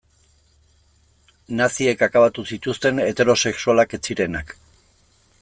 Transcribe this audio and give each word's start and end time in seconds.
Naziek 1.59 2.01
akabatu 2.07 2.47
zituzten 2.55 3.03
heterosexualak 3.05 3.95
ez 3.99 4.03
zirenak. 4.09 4.57